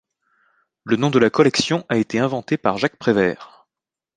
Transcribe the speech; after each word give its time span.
Le 0.83 0.95
nom 0.95 1.11
de 1.11 1.19
la 1.19 1.29
collection 1.29 1.85
a 1.87 1.97
été 1.97 2.17
inventé 2.17 2.57
par 2.57 2.75
Jacques 2.79 2.95
Prévert. 2.97 3.67